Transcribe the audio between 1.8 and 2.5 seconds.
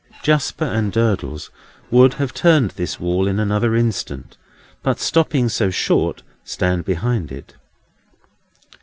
would have